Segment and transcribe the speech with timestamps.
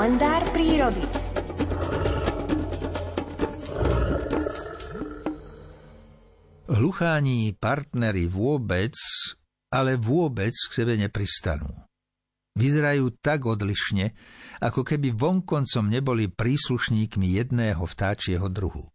[0.00, 1.04] Kalendár prírody.
[6.72, 8.96] Hluchání partnery vôbec,
[9.68, 11.68] ale vôbec k sebe nepristanú.
[12.56, 14.16] Vyzerajú tak odlišne,
[14.64, 18.88] ako keby vonkoncom neboli príslušníkmi jedného vtáčieho druhu.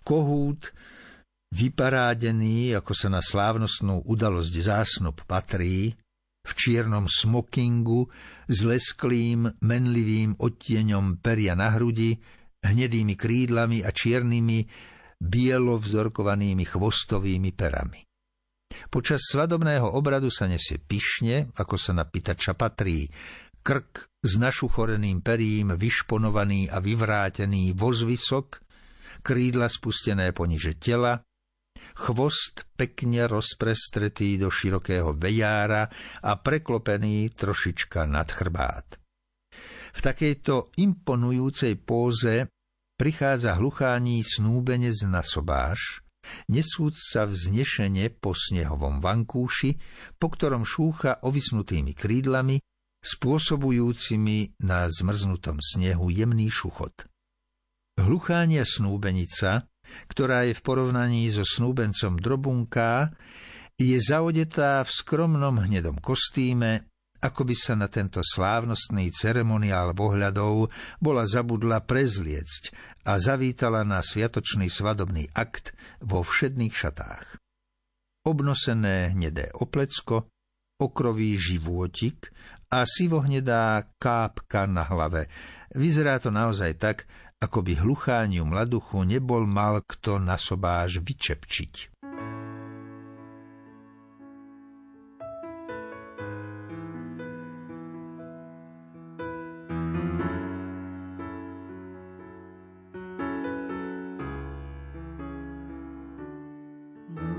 [0.00, 0.72] Kohút,
[1.52, 5.92] vyparádený, ako sa na slávnostnú udalosť zásnub patrí,
[6.42, 8.10] v čiernom smokingu
[8.50, 12.18] s lesklým, menlivým odtieňom peria na hrudi,
[12.62, 14.58] hnedými krídlami a čiernymi,
[15.22, 18.02] bielovzorkovanými chvostovými perami.
[18.90, 23.06] Počas svadobného obradu sa nesie pyšne, ako sa na pitača patrí,
[23.62, 28.58] krk s našuchoreným perím, vyšponovaný a vyvrátený vozvysok,
[29.22, 31.22] krídla spustené poniže tela,
[31.94, 35.86] chvost pekne rozprestretý do širokého vejára
[36.24, 38.98] a preklopený trošička nad chrbát.
[39.92, 42.48] V takejto imponujúcej póze
[42.96, 46.00] prichádza hluchání snúbenec na sobáš,
[46.48, 49.76] nesúc sa vznešene po snehovom vankúši,
[50.16, 52.62] po ktorom šúcha ovisnutými krídlami,
[53.02, 57.10] spôsobujúcimi na zmrznutom snehu jemný šuchot.
[58.00, 59.68] Hluchánia snúbenica
[60.10, 63.12] ktorá je v porovnaní so snúbencom drobunká,
[63.76, 66.86] je zaodetá v skromnom hnedom kostýme,
[67.22, 72.74] ako by sa na tento slávnostný ceremoniál vohľadov bola zabudla prezliecť
[73.06, 75.70] a zavítala na sviatočný svadobný akt
[76.02, 77.38] vo všedných šatách.
[78.26, 80.30] Obnosené hnedé oplecko,
[80.82, 82.34] okrový životik
[82.74, 85.30] a sivohnedá kápka na hlave.
[85.74, 87.06] Vyzerá to naozaj tak,
[87.42, 91.90] ako by hluchániu mladuchu nebol mal kto na sobáž vyčepčiť.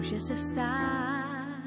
[0.04, 1.64] Může se stát,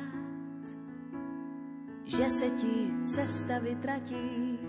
[2.04, 4.60] že se ti cesta vytratí,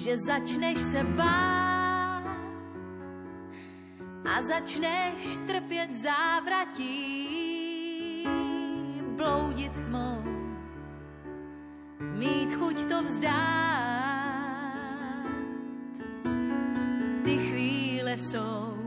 [0.00, 1.57] že začneš se bát,
[4.38, 7.28] a začneš trpět závratí,
[9.16, 10.22] bloudit tmou,
[11.98, 13.34] mít chuť to vzdát.
[17.24, 18.78] Ty chvíle jsou,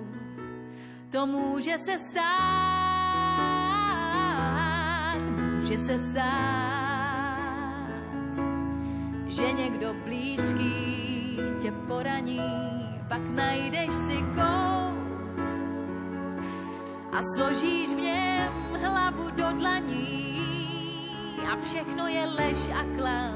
[1.12, 2.22] to může se stát,
[5.30, 6.32] může se stát,
[9.28, 12.42] že někdo blízký tě poraní,
[13.08, 14.61] pak najdeš si kout
[17.12, 20.32] a složíš v něm hlavu do dlaní
[21.52, 23.36] a všechno je lež a klam.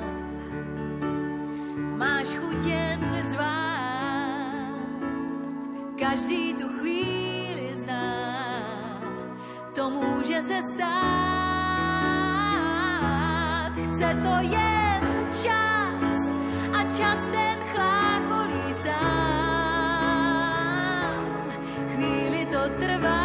[1.98, 4.66] Máš chuť jen řvát,
[6.00, 8.26] každý tu chvíli zná,
[9.76, 11.26] to může se stát.
[13.76, 15.02] Chce to jen
[15.44, 16.32] čas
[16.74, 18.96] a čas ten chlákolí sám.
[21.96, 23.25] Chvíli to trvá,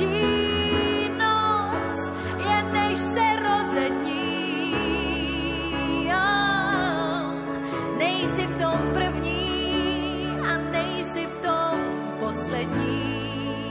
[0.00, 4.74] Nejhlubší noc je, než se rozední.
[7.98, 11.78] Nejsi v tom první a nejsi v tom
[12.20, 13.70] poslední.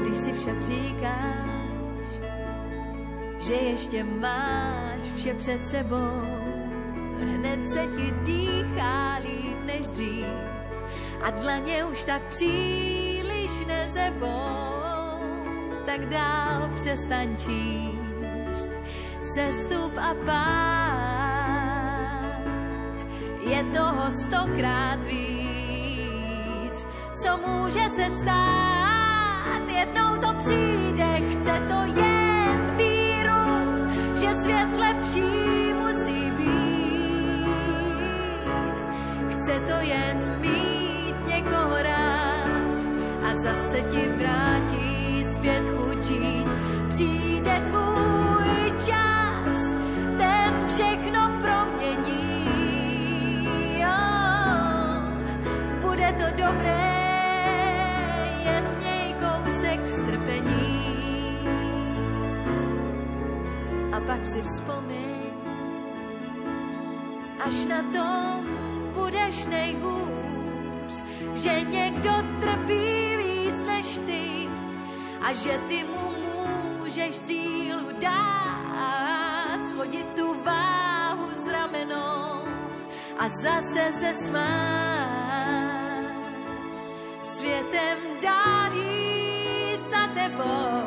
[0.00, 1.50] Když si však říkáš,
[3.38, 6.22] že ještě máš vše před sebou,
[7.20, 10.26] hned se ti dýchá líp než dřív
[11.22, 12.22] a dlaně už tak
[13.50, 15.20] příliš nezebou,
[15.86, 18.70] tak dál přestaň číst.
[19.22, 21.50] Sestup a pád.
[23.40, 26.86] Je toho stokrát víc,
[27.22, 33.46] co může se stát, jednou to přijde, chce to jen víru,
[34.20, 35.50] že svět lepší
[39.30, 42.49] Chce to jen mít někoho rád
[43.30, 46.44] a zase ti vrátí zpět chutí.
[46.88, 49.74] Přijde tvůj čas,
[50.18, 52.46] ten všechno promění.
[53.78, 54.00] Jo,
[55.80, 56.90] bude to dobré,
[58.44, 61.38] jen měj kousek strpení.
[63.92, 65.30] A pak si vzpomeň,
[67.46, 68.44] až na tom
[68.94, 70.29] budeš nejhůř,
[71.34, 74.48] že někdo trpí víc než ty
[75.20, 76.12] a že ty mu
[76.80, 82.44] můžeš sílu dát, schodit tu váhu z ramenou
[83.18, 85.10] a zase se smát.
[87.22, 90.79] Světem dál jít za tebou,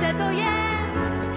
[0.00, 0.60] přece to je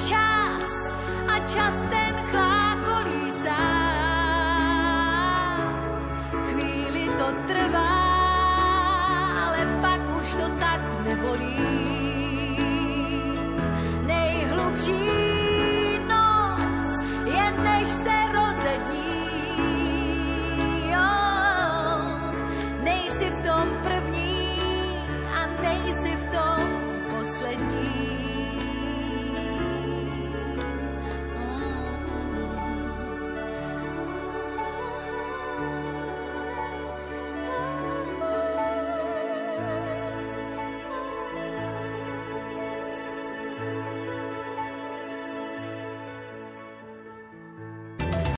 [0.07, 0.91] čas
[1.27, 4.63] a čas ten chlákolí sám.
[6.31, 7.95] Chvíli to trvá,
[9.45, 11.59] ale pak už to tak nebolí.
[14.05, 15.09] Nejhlubší
[16.07, 19.13] noc je, než se rozední.
[22.83, 24.57] Nejsi v tom první
[25.35, 26.67] a nejsi v tom
[27.09, 28.12] poslední.